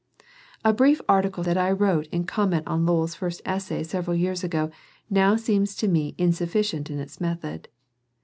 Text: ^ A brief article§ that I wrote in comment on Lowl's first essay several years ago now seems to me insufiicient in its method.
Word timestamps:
^ 0.19 0.23
A 0.65 0.73
brief 0.73 0.99
article§ 1.07 1.43
that 1.45 1.57
I 1.59 1.69
wrote 1.69 2.07
in 2.07 2.23
comment 2.23 2.65
on 2.65 2.87
Lowl's 2.87 3.13
first 3.13 3.39
essay 3.45 3.83
several 3.83 4.15
years 4.17 4.43
ago 4.43 4.71
now 5.11 5.35
seems 5.35 5.75
to 5.75 5.87
me 5.87 6.15
insufiicient 6.17 6.89
in 6.89 6.97
its 6.97 7.21
method. 7.21 7.67